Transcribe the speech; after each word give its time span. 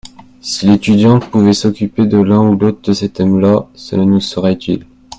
si 0.41 0.65
l'étudiante 0.65 1.29
pouvait 1.29 1.53
s'occuper 1.53 2.07
de 2.07 2.17
l'un 2.17 2.39
ou 2.41 2.57
l'autre 2.57 2.81
de 2.81 2.91
ces 2.91 3.09
thèmes-là 3.09 3.67
cela 3.75 4.03
nous 4.03 4.19
serait 4.19 4.53
utile. 4.53 4.87